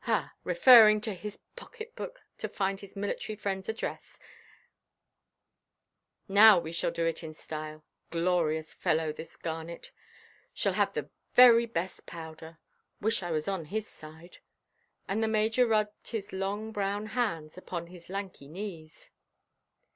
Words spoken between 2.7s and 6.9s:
his military friendʼs address; now we shall